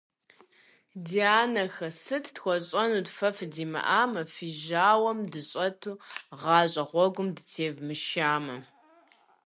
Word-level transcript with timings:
Ди 1.05 1.19
анэхэ, 1.41 1.89
сыт 2.01 2.25
тхуэщӀэнут 2.35 3.07
фэ 3.15 3.29
фыдимыӀамэ, 3.35 4.21
фи 4.33 4.47
жьауэм 4.61 5.19
дыщӀэту 5.31 5.93
гъащӀэ 6.41 6.83
гъуэгум 6.89 7.27
дытевмышамэ? 7.35 8.55